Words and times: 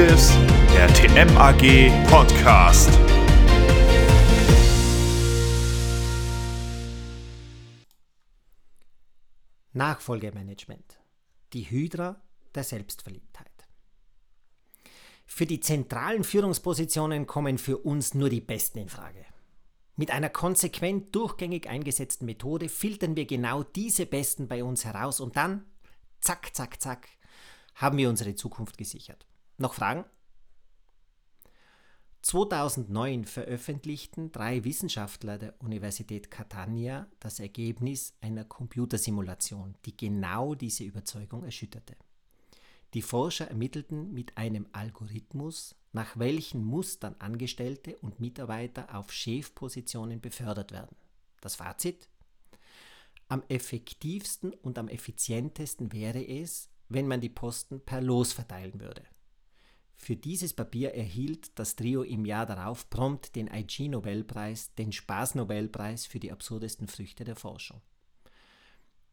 Executives, 0.00 0.30
der 0.72 0.88
TMAG 0.94 2.08
Podcast. 2.08 2.88
Nachfolgemanagement. 9.74 10.98
Die 11.52 11.70
Hydra 11.70 12.18
der 12.54 12.64
Selbstverliebtheit. 12.64 13.46
Für 15.26 15.44
die 15.44 15.60
zentralen 15.60 16.24
Führungspositionen 16.24 17.26
kommen 17.26 17.58
für 17.58 17.76
uns 17.76 18.14
nur 18.14 18.30
die 18.30 18.40
Besten 18.40 18.78
in 18.78 18.88
Frage. 18.88 19.26
Mit 19.96 20.10
einer 20.12 20.30
konsequent 20.30 21.14
durchgängig 21.14 21.68
eingesetzten 21.68 22.24
Methode 22.24 22.70
filtern 22.70 23.16
wir 23.16 23.26
genau 23.26 23.64
diese 23.64 24.06
Besten 24.06 24.48
bei 24.48 24.64
uns 24.64 24.86
heraus 24.86 25.20
und 25.20 25.36
dann, 25.36 25.66
zack, 26.22 26.56
zack, 26.56 26.80
zack, 26.80 27.08
haben 27.74 27.98
wir 27.98 28.08
unsere 28.08 28.34
Zukunft 28.34 28.78
gesichert. 28.78 29.26
Noch 29.60 29.74
Fragen? 29.74 30.06
2009 32.22 33.26
veröffentlichten 33.26 34.32
drei 34.32 34.64
Wissenschaftler 34.64 35.36
der 35.36 35.60
Universität 35.60 36.30
Catania 36.30 37.06
das 37.18 37.40
Ergebnis 37.40 38.14
einer 38.22 38.46
Computersimulation, 38.46 39.76
die 39.84 39.94
genau 39.94 40.54
diese 40.54 40.84
Überzeugung 40.84 41.44
erschütterte. 41.44 41.94
Die 42.94 43.02
Forscher 43.02 43.48
ermittelten 43.48 44.14
mit 44.14 44.38
einem 44.38 44.66
Algorithmus, 44.72 45.74
nach 45.92 46.18
welchen 46.18 46.64
Mustern 46.64 47.16
Angestellte 47.18 47.98
und 47.98 48.18
Mitarbeiter 48.18 48.94
auf 48.94 49.12
Chefpositionen 49.12 50.22
befördert 50.22 50.72
werden. 50.72 50.96
Das 51.42 51.56
Fazit? 51.56 52.08
Am 53.28 53.42
effektivsten 53.48 54.54
und 54.54 54.78
am 54.78 54.88
effizientesten 54.88 55.92
wäre 55.92 56.26
es, 56.26 56.70
wenn 56.88 57.06
man 57.06 57.20
die 57.20 57.28
Posten 57.28 57.80
per 57.84 58.00
Los 58.00 58.32
verteilen 58.32 58.80
würde. 58.80 59.02
Für 60.10 60.16
dieses 60.16 60.54
Papier 60.54 60.92
erhielt 60.92 61.56
das 61.56 61.76
Trio 61.76 62.02
im 62.02 62.24
Jahr 62.24 62.44
darauf 62.44 62.90
prompt 62.90 63.36
den 63.36 63.46
IG-Nobelpreis, 63.46 64.74
den 64.74 64.90
Spaß-Nobelpreis 64.90 66.06
für 66.06 66.18
die 66.18 66.32
absurdesten 66.32 66.88
Früchte 66.88 67.22
der 67.22 67.36
Forschung. 67.36 67.80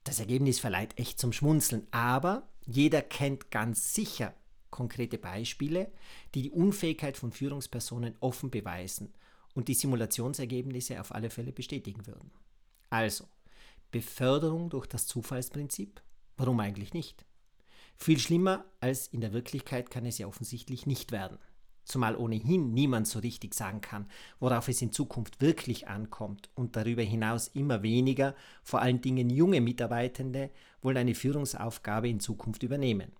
Das 0.03 0.19
Ergebnis 0.19 0.57
verleiht 0.57 0.97
echt 0.97 1.19
zum 1.19 1.33
Schmunzeln, 1.33 1.85
aber 1.91 2.49
jeder 2.65 3.03
kennt 3.03 3.51
ganz 3.51 3.93
sicher 3.93 4.33
konkrete 4.71 5.19
Beispiele, 5.19 5.91
die 6.33 6.41
die 6.41 6.49
Unfähigkeit 6.49 7.15
von 7.15 7.31
Führungspersonen 7.31 8.15
offen 8.19 8.49
beweisen 8.49 9.13
und 9.53 9.67
die 9.67 9.75
Simulationsergebnisse 9.75 10.99
auf 10.99 11.13
alle 11.13 11.29
Fälle 11.29 11.51
bestätigen 11.51 12.07
würden. 12.07 12.31
Also, 12.89 13.25
Beförderung 13.91 14.71
durch 14.71 14.87
das 14.87 15.05
Zufallsprinzip? 15.05 16.01
Warum 16.37 16.59
eigentlich 16.59 16.95
nicht? 16.95 17.23
Viel 17.97 18.19
schlimmer 18.19 18.63
als 18.79 19.07
in 19.07 19.21
der 19.21 19.33
Wirklichkeit 19.33 19.89
kann 19.89 20.05
es 20.05 20.17
ja 20.17 20.27
offensichtlich 20.27 20.85
nicht 20.85 21.11
werden. 21.11 21.39
Zumal 21.83 22.15
ohnehin 22.15 22.73
niemand 22.73 23.07
so 23.07 23.19
richtig 23.19 23.53
sagen 23.53 23.81
kann, 23.81 24.09
worauf 24.39 24.67
es 24.67 24.81
in 24.81 24.91
Zukunft 24.91 25.41
wirklich 25.41 25.87
ankommt 25.87 26.49
und 26.53 26.75
darüber 26.75 27.01
hinaus 27.01 27.47
immer 27.47 27.81
weniger, 27.81 28.35
vor 28.61 28.81
allen 28.81 29.01
Dingen 29.01 29.29
junge 29.29 29.61
Mitarbeitende, 29.61 30.51
wohl 30.81 30.97
eine 30.97 31.15
Führungsaufgabe 31.15 32.09
in 32.09 32.19
Zukunft 32.19 32.63
übernehmen. 32.63 33.13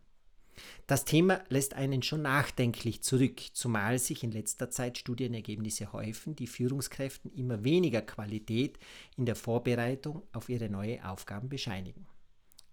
Das 0.86 1.06
Thema 1.06 1.42
lässt 1.50 1.76
einen 1.76 2.02
schon 2.02 2.24
nachdenklich 2.24 3.04
zurück, 3.04 3.42
zumal 3.54 4.00
sich 4.00 4.24
in 4.24 4.32
letzter 4.32 4.70
Zeit 4.70 4.98
Studienergebnisse 4.98 5.94
häufen, 5.94 6.36
die 6.36 6.48
Führungskräften 6.48 7.32
immer 7.32 7.64
weniger 7.64 8.02
Qualität 8.02 8.80
in 9.16 9.26
der 9.26 9.36
Vorbereitung 9.36 10.24
auf 10.34 10.50
ihre 10.50 10.70
neue 10.70 11.08
Aufgaben 11.08 11.48
bescheinigen. 11.48 12.06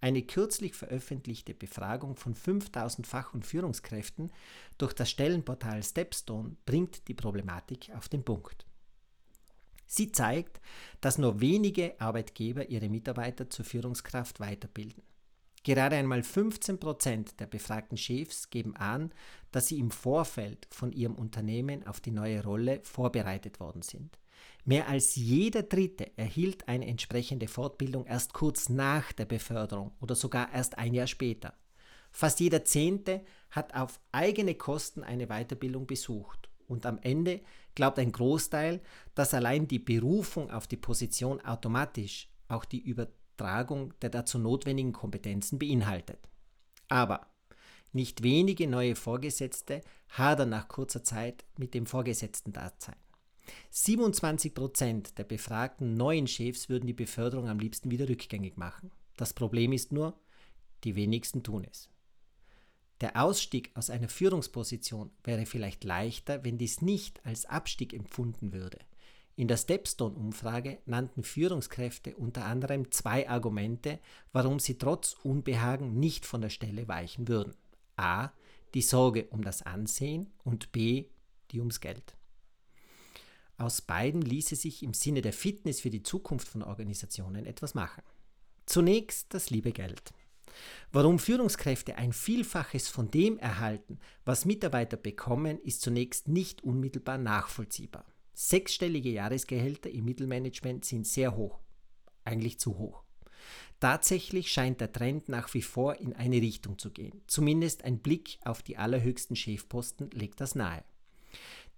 Eine 0.05 0.21
kürzlich 0.21 0.75
veröffentlichte 0.75 1.55
Befragung 1.55 2.15
von 2.17 2.35
5000 2.35 3.07
Fach- 3.07 3.33
und 3.33 3.47
Führungskräften 3.47 4.31
durch 4.77 4.93
das 4.93 5.09
Stellenportal 5.09 5.83
Stepstone 5.83 6.57
bringt 6.67 7.09
die 7.09 7.15
Problematik 7.15 7.91
auf 7.97 8.11
den 8.11 8.23
Punkt. 8.23 8.67
Sie 9.87 10.13
zeigt, 10.13 10.61
dass 11.01 11.17
nur 11.17 11.41
wenige 11.41 11.99
Arbeitgeber 12.03 12.69
ihre 12.69 12.91
Mitarbeiter 12.91 13.49
zur 13.49 13.65
Führungskraft 13.65 14.41
weiterbilden. 14.41 15.03
Gerade 15.63 15.97
einmal 15.97 16.23
15 16.23 16.79
Prozent 16.79 17.41
der 17.41 17.47
befragten 17.47 17.97
Chefs 17.97 18.51
geben 18.51 18.77
an, 18.77 19.11
dass 19.53 19.69
sie 19.69 19.79
im 19.79 19.91
Vorfeld 19.91 20.69
von 20.71 20.93
ihrem 20.93 21.15
Unternehmen 21.15 21.87
auf 21.87 22.03
die 22.03 22.11
neue 22.11 22.45
Rolle 22.45 22.81
vorbereitet 22.83 23.59
worden 23.59 23.81
sind. 23.81 24.19
Mehr 24.67 24.89
als 24.89 25.15
jeder 25.15 25.63
Dritte 25.63 26.17
erhielt 26.17 26.69
eine 26.69 26.87
entsprechende 26.87 27.49
Fortbildung 27.49 28.07
erst 28.07 28.33
kurz 28.33 28.71
nach 28.71 29.13
der 29.13 29.27
Beförderung 29.27 29.93
oder 30.01 30.15
sogar 30.15 30.53
erst 30.55 30.79
ein 30.79 30.95
Jahr 30.95 31.07
später. 31.07 31.53
Fast 32.11 32.41
jeder 32.41 32.65
Zehnte 32.65 33.25
hat 33.51 33.75
auf 33.75 34.01
eigene 34.13 34.55
Kosten 34.55 35.03
eine 35.03 35.27
Weiterbildung 35.27 35.87
besucht. 35.87 36.49
Und 36.67 36.87
am 36.87 36.99
Ende 37.03 37.43
glaubt 37.75 37.99
ein 37.99 38.13
Großteil, 38.13 38.81
dass 39.15 39.35
allein 39.35 39.69
die 39.69 39.79
Berufung 39.79 40.51
auf 40.51 40.67
die 40.67 40.79
Position 40.79 41.43
automatisch 41.43 42.31
auch 42.49 42.65
die 42.65 42.81
Übertragung 42.81 43.93
der 44.01 44.09
dazu 44.09 44.39
notwendigen 44.39 44.93
Kompetenzen 44.93 45.59
beinhaltet. 45.59 46.21
Aber 46.89 47.27
nicht 47.93 48.23
wenige 48.23 48.67
neue 48.67 48.97
Vorgesetzte 48.97 49.83
hadern 50.09 50.49
nach 50.49 50.69
kurzer 50.69 51.05
Zeit 51.05 51.45
mit 51.59 51.75
dem 51.75 51.85
Vorgesetzten-Dasein. 51.85 53.04
27 53.71 54.55
Prozent 54.55 55.19
der 55.19 55.25
befragten 55.25 55.95
neuen 55.95 56.27
Chefs 56.27 56.69
würden 56.69 56.87
die 56.87 56.93
Beförderung 56.93 57.49
am 57.49 57.59
liebsten 57.59 57.91
wieder 57.91 58.09
rückgängig 58.09 58.57
machen. 58.57 58.91
Das 59.17 59.33
Problem 59.33 59.73
ist 59.73 59.93
nur, 59.93 60.19
die 60.85 60.97
wenigsten 60.97 61.43
tun 61.43 61.67
es. 61.71 61.89
Der 63.01 63.21
Ausstieg 63.23 63.71
aus 63.75 63.91
einer 63.91 64.09
Führungsposition 64.09 65.11
wäre 65.25 65.47
vielleicht 65.47 65.85
leichter, 65.85 66.45
wenn 66.45 66.59
dies 66.59 66.81
nicht 66.81 67.25
als 67.27 67.45
Abstieg 67.47 67.93
empfunden 67.93 68.53
würde. 68.53 68.79
In 69.37 69.49
der 69.49 69.57
Stepstone-Umfrage 69.57 70.79
nannten 70.87 71.25
Führungskräfte 71.25 72.15
unter 72.15 72.45
anderem 72.45 72.93
zwei 72.93 73.29
Argumente, 73.29 73.99
warum 74.33 74.61
sie 74.61 74.79
trotz 74.79 75.17
Unbehagen 75.25 75.99
nicht 75.99 76.25
von 76.25 76.41
der 76.41 76.51
Stelle 76.51 76.87
weichen 76.87 77.27
würden. 77.27 77.55
A. 77.97 78.31
Die 78.75 78.83
Sorge 78.83 79.27
um 79.31 79.43
das 79.43 79.63
Ansehen 79.63 80.33
und 80.45 80.71
B. 80.71 81.07
Die 81.51 81.59
ums 81.59 81.81
Geld. 81.81 82.17
Aus 83.57 83.81
beiden 83.81 84.23
ließe 84.23 84.57
sich 84.57 84.83
im 84.83 84.95
Sinne 84.95 85.23
der 85.23 85.33
Fitness 85.33 85.81
für 85.81 85.91
die 85.91 86.03
Zukunft 86.03 86.49
von 86.49 86.63
Organisationen 86.63 87.47
etwas 87.47 87.75
machen. 87.75 88.03
Zunächst 88.67 89.33
das 89.33 89.51
liebe 89.51 89.73
Geld. 89.73 90.13
Warum 90.93 91.19
Führungskräfte 91.19 91.97
ein 91.97 92.13
Vielfaches 92.13 92.89
von 92.89 93.11
dem 93.11 93.39
erhalten, 93.39 93.99
was 94.25 94.45
Mitarbeiter 94.45 94.97
bekommen, 94.97 95.59
ist 95.61 95.83
zunächst 95.83 96.29
nicht 96.29 96.63
unmittelbar 96.63 97.19
nachvollziehbar. 97.19 98.07
Sechsstellige 98.33 99.11
Jahresgehälter 99.11 99.91
im 99.91 100.05
Mittelmanagement 100.05 100.85
sind 100.85 101.07
sehr 101.07 101.37
hoch, 101.37 101.61
eigentlich 102.25 102.59
zu 102.59 102.79
hoch. 102.79 103.05
Tatsächlich 103.81 104.51
scheint 104.51 104.81
der 104.81 104.93
Trend 104.93 105.29
nach 105.29 105.53
wie 105.55 105.63
vor 105.63 105.97
in 105.97 106.15
eine 106.15 106.37
Richtung 106.37 106.79
zu 106.79 106.91
gehen. 106.91 107.23
Zumindest 107.27 107.85
ein 107.85 107.99
Blick 107.99 108.39
auf 108.45 108.63
die 108.63 108.77
allerhöchsten 108.77 109.37
Chefposten 109.37 110.11
legt 110.11 110.41
das 110.41 110.55
nahe. 110.55 110.85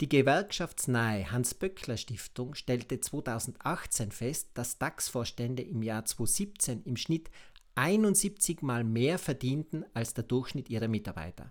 Die 0.03 0.11
gewerkschaftsnahe 0.11 1.31
Hans-Böckler-Stiftung 1.31 2.55
stellte 2.55 3.01
2018 3.01 4.13
fest, 4.13 4.51
dass 4.53 4.77
DAX-Vorstände 4.77 5.63
im 5.63 5.83
Jahr 5.83 6.05
2017 6.05 6.83
im 6.85 6.99
Schnitt 6.99 7.31
71 7.77 8.61
Mal 8.61 8.85
mehr 8.85 9.19
verdienten 9.19 9.87
als 9.95 10.13
der 10.13 10.25
Durchschnitt 10.25 10.69
ihrer 10.69 10.89
Mitarbeiter. 10.89 11.51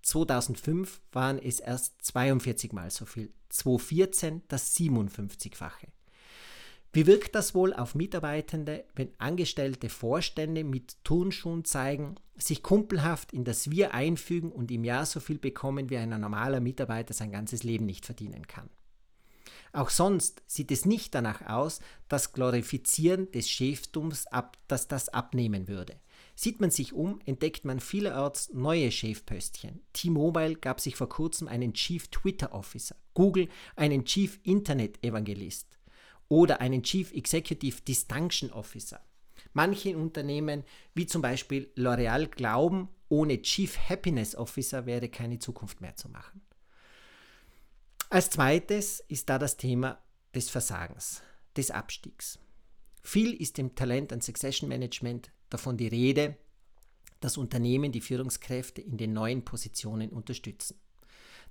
2005 0.00 1.02
waren 1.12 1.38
es 1.38 1.60
erst 1.60 2.02
42 2.02 2.72
Mal 2.72 2.90
so 2.90 3.04
viel, 3.04 3.30
2014 3.50 4.42
das 4.48 4.74
57-fache. 4.74 5.88
Wie 6.94 7.06
wirkt 7.06 7.34
das 7.34 7.54
wohl 7.54 7.72
auf 7.72 7.94
Mitarbeitende, 7.94 8.84
wenn 8.94 9.08
angestellte 9.16 9.88
Vorstände 9.88 10.62
mit 10.62 11.02
Turnschuhen 11.04 11.64
zeigen, 11.64 12.16
sich 12.36 12.62
kumpelhaft 12.62 13.32
in 13.32 13.44
das 13.44 13.70
Wir 13.70 13.94
einfügen 13.94 14.52
und 14.52 14.70
im 14.70 14.84
Jahr 14.84 15.06
so 15.06 15.18
viel 15.18 15.38
bekommen, 15.38 15.88
wie 15.88 15.96
ein 15.96 16.10
normaler 16.10 16.60
Mitarbeiter 16.60 17.14
sein 17.14 17.32
ganzes 17.32 17.62
Leben 17.62 17.86
nicht 17.86 18.04
verdienen 18.04 18.46
kann? 18.46 18.68
Auch 19.72 19.88
sonst 19.88 20.42
sieht 20.46 20.70
es 20.70 20.84
nicht 20.84 21.14
danach 21.14 21.46
aus, 21.46 21.80
dass 22.08 22.34
Glorifizieren 22.34 23.30
des 23.30 23.48
Cheftums 23.48 24.26
ab, 24.26 24.58
dass 24.68 24.86
das 24.86 25.08
abnehmen 25.08 25.68
würde. 25.68 25.96
Sieht 26.34 26.60
man 26.60 26.70
sich 26.70 26.92
um, 26.92 27.20
entdeckt 27.24 27.64
man 27.64 27.80
vielerorts 27.80 28.52
neue 28.52 28.90
Chefpöstchen. 28.92 29.80
T-Mobile 29.94 30.56
gab 30.56 30.78
sich 30.78 30.96
vor 30.96 31.08
kurzem 31.08 31.48
einen 31.48 31.72
Chief 31.72 32.08
Twitter 32.08 32.52
Officer, 32.52 32.96
Google 33.14 33.48
einen 33.76 34.04
Chief 34.04 34.38
Internet 34.42 35.02
Evangelist 35.02 35.72
oder 36.32 36.62
einen 36.62 36.82
Chief 36.82 37.12
Executive 37.12 37.82
Distinction 37.82 38.50
Officer. 38.52 39.02
Manche 39.52 39.94
Unternehmen, 39.98 40.64
wie 40.94 41.04
zum 41.04 41.20
Beispiel 41.20 41.70
L'Oreal, 41.76 42.26
glauben, 42.26 42.88
ohne 43.10 43.42
Chief 43.42 43.78
Happiness 43.90 44.34
Officer 44.34 44.86
wäre 44.86 45.10
keine 45.10 45.40
Zukunft 45.40 45.82
mehr 45.82 45.94
zu 45.94 46.08
machen. 46.08 46.40
Als 48.08 48.30
zweites 48.30 49.00
ist 49.08 49.28
da 49.28 49.38
das 49.38 49.58
Thema 49.58 50.02
des 50.34 50.48
Versagens, 50.48 51.20
des 51.54 51.70
Abstiegs. 51.70 52.38
Viel 53.02 53.34
ist 53.34 53.58
im 53.58 53.74
Talent- 53.74 54.14
und 54.14 54.24
Succession 54.24 54.70
Management 54.70 55.30
davon 55.50 55.76
die 55.76 55.88
Rede, 55.88 56.38
dass 57.20 57.36
Unternehmen 57.36 57.92
die 57.92 58.00
Führungskräfte 58.00 58.80
in 58.80 58.96
den 58.96 59.12
neuen 59.12 59.44
Positionen 59.44 60.08
unterstützen. 60.08 60.80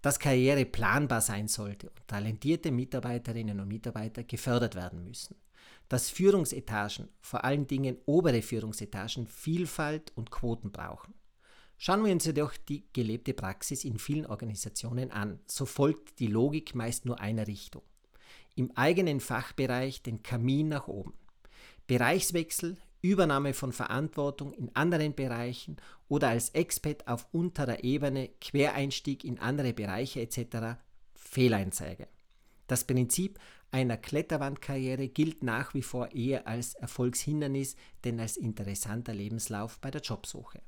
Dass 0.02 0.20
Karriere 0.20 0.66
planbar 0.66 1.22
sein 1.22 1.48
sollte 1.48 1.90
und 1.90 2.08
talentierte 2.08 2.72
Mitarbeiterinnen 2.72 3.60
und 3.60 3.68
Mitarbeiter 3.68 4.24
gefördert 4.24 4.76
werden 4.76 5.04
müssen, 5.04 5.36
dass 5.90 6.10
Führungsetagen, 6.10 7.10
vor 7.20 7.44
allen 7.44 7.68
Dingen 7.68 7.98
obere 8.06 8.42
Führungsetagen, 8.42 9.28
Vielfalt 9.28 10.12
und 10.16 10.32
Quoten 10.32 10.72
brauchen. 10.72 11.14
Schauen 11.78 12.06
wir 12.06 12.12
uns 12.12 12.26
jedoch 12.26 12.56
die 12.58 12.86
gelebte 12.94 13.34
Praxis 13.34 13.84
in 13.84 13.98
vielen 13.98 14.26
Organisationen 14.26 15.12
an, 15.12 15.40
so 15.48 15.66
folgt 15.66 16.20
die 16.20 16.28
Logik 16.28 16.76
meist 16.76 17.06
nur 17.06 17.20
einer 17.20 17.48
Richtung. 17.48 17.82
Im 18.56 18.72
eigenen 18.76 19.20
Fachbereich 19.20 20.04
den 20.04 20.22
Kamin 20.22 20.68
nach 20.68 20.88
oben. 20.88 21.14
Bereichswechsel, 21.88 22.78
Übernahme 23.02 23.54
von 23.54 23.74
Verantwortung 23.74 24.54
in 24.54 24.76
anderen 24.76 25.16
Bereichen 25.16 25.78
oder 26.08 26.30
als 26.30 26.50
Expat 26.50 27.08
auf 27.08 27.28
unterer 27.32 27.84
Ebene, 27.84 28.30
Quereinstieg 28.40 29.24
in 29.24 29.40
andere 29.40 29.74
Bereiche 29.74 30.22
etc. 30.22 30.80
Fehleinzeige. 31.16 32.08
Das 32.68 32.84
Prinzip 32.84 33.40
einer 33.72 33.98
Kletterwandkarriere 33.98 35.08
gilt 35.08 35.44
nach 35.44 35.74
wie 35.74 35.82
vor 35.82 36.12
eher 36.12 36.48
als 36.48 36.76
Erfolgshindernis, 36.76 37.76
denn 38.04 38.20
als 38.20 38.38
interessanter 38.38 39.14
Lebenslauf 39.14 39.80
bei 39.80 39.90
der 39.92 40.02
Jobsuche. 40.02 40.62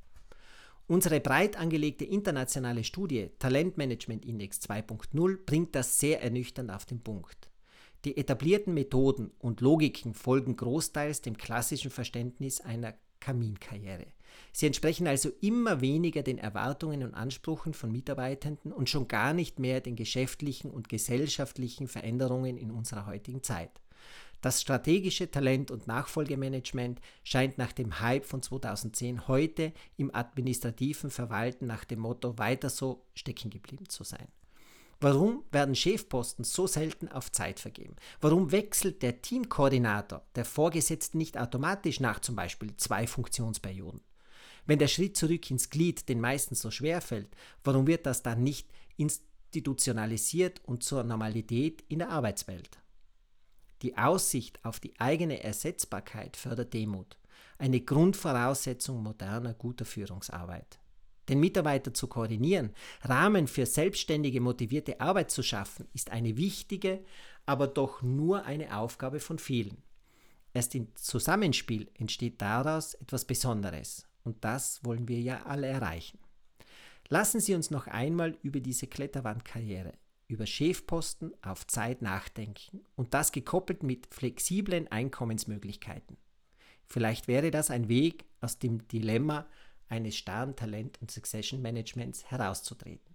Unsere 0.88 1.20
breit 1.20 1.58
angelegte 1.58 2.04
internationale 2.04 2.84
Studie 2.84 3.30
Talentmanagement 3.40 4.26
Index 4.26 4.60
2.0 4.62 5.38
bringt 5.46 5.76
das 5.76 6.00
sehr 6.00 6.22
ernüchternd 6.22 6.72
auf 6.72 6.86
den 6.86 7.02
Punkt. 7.02 7.50
Die 8.06 8.18
etablierten 8.18 8.74
Methoden 8.74 9.32
und 9.40 9.62
Logiken 9.62 10.14
folgen 10.14 10.58
großteils 10.58 11.22
dem 11.22 11.38
klassischen 11.38 11.90
Verständnis 11.90 12.60
einer 12.60 12.94
Kaminkarriere. 13.22 14.08
Sie 14.52 14.66
entsprechen 14.66 15.08
also 15.08 15.30
immer 15.40 15.80
weniger 15.80 16.22
den 16.22 16.38
Erwartungen 16.38 17.04
und 17.04 17.14
Ansprüchen 17.14 17.74
von 17.74 17.92
Mitarbeitenden 17.92 18.74
und 18.74 18.90
schon 18.90 19.08
gar 19.08 19.34
nicht 19.34 19.60
mehr 19.60 19.80
den 19.80 19.96
geschäftlichen 19.96 20.70
und 20.70 20.90
gesellschaftlichen 20.90 21.88
Veränderungen 21.88 22.58
in 22.58 22.72
unserer 22.72 23.06
heutigen 23.06 23.42
Zeit. 23.42 23.72
Das 24.42 24.62
strategische 24.62 25.32
Talent- 25.32 25.72
und 25.72 25.88
Nachfolgemanagement 25.88 27.00
scheint 27.24 27.58
nach 27.58 27.72
dem 27.72 28.02
Hype 28.02 28.26
von 28.26 28.42
2010 28.42 29.30
heute 29.30 29.72
im 29.96 30.14
administrativen 30.14 31.10
Verwalten 31.10 31.66
nach 31.66 31.86
dem 31.86 32.00
Motto 32.00 32.38
weiter 32.38 32.70
so 32.70 33.06
stecken 33.16 33.50
geblieben 33.50 33.88
zu 33.88 34.04
sein. 34.04 34.28
Warum 35.04 35.44
werden 35.52 35.76
Chefposten 35.76 36.46
so 36.46 36.66
selten 36.66 37.10
auf 37.10 37.30
Zeit 37.30 37.60
vergeben? 37.60 37.98
Warum 38.22 38.54
wechselt 38.54 39.02
der 39.02 39.22
Teamkoordinator, 39.22 40.26
der 40.36 40.46
Vorgesetzte 40.46 41.18
nicht 41.18 41.38
automatisch 41.38 42.00
nach 42.00 42.22
zum 42.22 42.38
Beispiel 42.38 42.78
zwei 42.78 43.06
Funktionsperioden? 43.06 44.00
Wenn 44.66 44.80
der 44.80 44.88
Schritt 44.88 45.18
zurück 45.18 45.52
ins 45.52 45.70
Glied 45.70 46.08
den 46.08 46.22
meisten 46.22 46.56
so 46.56 46.72
schwer 46.72 47.02
fällt, 47.02 47.36
warum 47.66 47.86
wird 47.86 48.06
das 48.06 48.24
dann 48.24 48.44
nicht 48.44 48.70
institutionalisiert 48.96 50.62
und 50.64 50.84
zur 50.84 51.04
Normalität 51.04 51.84
in 51.90 52.00
der 52.00 52.10
Arbeitswelt? 52.10 52.80
Die 53.82 53.98
Aussicht 53.98 54.64
auf 54.64 54.80
die 54.80 54.98
eigene 55.02 55.44
Ersetzbarkeit 55.44 56.38
fördert 56.38 56.74
Demut, 56.74 57.18
eine 57.58 57.82
Grundvoraussetzung 57.82 59.04
moderner 59.04 59.54
guter 59.54 59.84
Führungsarbeit 59.84 60.80
den 61.30 61.40
Mitarbeiter 61.40 61.94
zu 61.94 62.08
koordinieren, 62.08 62.72
Rahmen 63.02 63.48
für 63.48 63.66
selbstständige, 63.66 64.42
motivierte 64.42 65.00
Arbeit 65.00 65.32
zu 65.32 65.44
schaffen, 65.44 65.88
ist 65.94 66.12
eine 66.12 66.38
wichtige, 66.38 67.04
aber 67.46 67.68
doch 67.68 68.02
nur 68.02 68.46
eine 68.46 68.78
Aufgabe 68.78 69.20
von 69.20 69.40
vielen. 69.40 69.78
Erst 70.54 70.76
im 70.76 70.96
Zusammenspiel 70.96 71.90
entsteht 71.98 72.42
daraus 72.42 72.94
etwas 72.94 73.26
Besonderes 73.26 74.08
und 74.24 74.44
das 74.44 74.84
wollen 74.84 75.08
wir 75.08 75.20
ja 75.20 75.44
alle 75.46 75.68
erreichen. 75.68 76.20
Lassen 77.10 77.40
Sie 77.40 77.54
uns 77.56 77.72
noch 77.72 77.88
einmal 77.88 78.38
über 78.44 78.60
diese 78.60 78.88
Kletterwandkarriere, 78.88 79.94
über 80.28 80.46
Chefposten 80.46 81.34
auf 81.42 81.68
Zeit 81.68 82.02
nachdenken 82.02 82.82
und 82.96 83.14
das 83.14 83.32
gekoppelt 83.32 83.84
mit 83.84 84.08
flexiblen 84.14 84.88
Einkommensmöglichkeiten. 84.88 86.18
Vielleicht 86.86 87.28
wäre 87.28 87.52
das 87.52 87.72
ein 87.72 87.90
Weg 87.90 88.26
aus 88.42 88.60
dem 88.60 88.88
Dilemma 88.88 89.48
eines 89.94 90.18
starren 90.18 90.56
Talent- 90.56 91.00
und 91.02 91.12
Succession 91.12 91.62
Managements 91.62 92.26
herauszutreten. 92.26 93.13